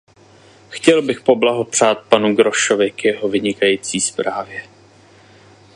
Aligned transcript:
Chtěl 0.69 1.01
bych 1.01 1.21
poblahopřát 1.21 2.03
panu 2.09 2.35
Groschovi 2.35 2.91
k 2.91 3.03
jeho 3.05 3.29
vynikající 3.29 4.01
zprávě. 4.01 4.63